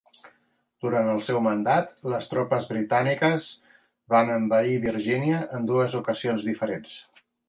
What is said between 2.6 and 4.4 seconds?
britàniques van